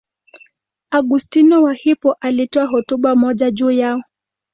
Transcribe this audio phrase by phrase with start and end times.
[0.91, 4.01] Augustino wa Hippo alitoa hotuba moja juu yao.